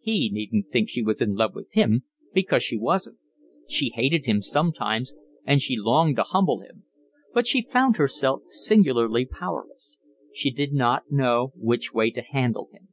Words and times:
He 0.00 0.30
needn't 0.30 0.70
think 0.70 0.88
she 0.88 1.02
was 1.02 1.20
in 1.20 1.34
love 1.34 1.56
with 1.56 1.72
him, 1.72 2.04
because 2.32 2.62
she 2.62 2.76
wasn't. 2.76 3.18
She 3.68 3.90
hated 3.90 4.26
him 4.26 4.40
sometimes, 4.40 5.12
and 5.44 5.60
she 5.60 5.74
longed 5.76 6.14
to 6.14 6.22
humble 6.22 6.60
him; 6.60 6.84
but 7.32 7.44
she 7.44 7.60
found 7.60 7.96
herself 7.96 8.42
singularly 8.46 9.26
powerless; 9.26 9.98
she 10.32 10.52
did 10.52 10.72
not 10.72 11.10
know 11.10 11.52
which 11.56 11.92
way 11.92 12.12
to 12.12 12.22
handle 12.22 12.68
him. 12.72 12.86